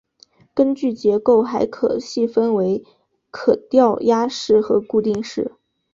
[0.55, 2.83] 根据结构还可细分为
[3.29, 5.51] 可调压式和固定式。